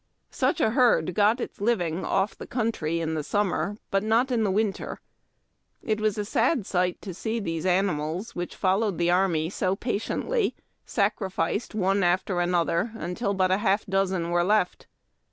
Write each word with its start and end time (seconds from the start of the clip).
Such 0.31 0.59
a 0.59 0.71
herd 0.71 1.13
got 1.13 1.39
its 1.39 1.61
living 1.61 2.03
off 2.03 2.35
the 2.35 2.47
country 2.47 2.99
in 3.01 3.13
the 3.13 3.21
summer, 3.23 3.77
but 3.91 4.01
not 4.01 4.31
in 4.31 4.43
the 4.43 4.49
winter. 4.49 4.99
It 5.83 6.01
was 6.01 6.17
a 6.17 6.25
sad 6.25 6.65
sight 6.65 6.99
to 7.03 7.13
see 7.13 7.39
these 7.39 7.67
animals, 7.67 8.33
which 8.33 8.55
followed 8.55 8.97
the 8.97 9.11
army 9.11 9.47
so 9.51 9.75
patiently, 9.75 10.55
sacrificed 10.87 11.73
THE 11.73 11.77
LAST 11.77 11.81
STEER. 11.81 11.81
one 11.99 12.03
after 12.03 12.43
the 12.47 12.57
other 12.57 12.91
until 12.95 13.35
but 13.35 13.51
a 13.51 13.57
half 13.59 13.85
dozen 13.85 14.31
were 14.31 14.43
left. 14.43 14.87